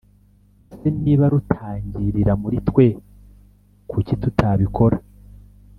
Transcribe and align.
ese 0.73 0.87
niba 1.03 1.25
rutangirira 1.33 2.33
muri 2.41 2.57
twe 2.67 2.85
kuki 3.89 4.13
tutabikora‽ 4.21 4.99